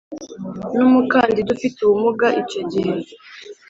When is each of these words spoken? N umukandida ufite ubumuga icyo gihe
N 0.75 0.77
umukandida 0.87 1.49
ufite 1.55 1.77
ubumuga 1.81 2.27
icyo 2.41 2.61
gihe 2.71 2.93